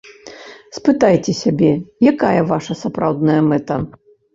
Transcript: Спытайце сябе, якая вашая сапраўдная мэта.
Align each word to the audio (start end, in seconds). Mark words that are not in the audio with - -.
Спытайце 0.77 1.31
сябе, 1.43 1.71
якая 2.15 2.35
вашая 2.51 2.77
сапраўдная 2.85 3.41
мэта. 3.55 3.85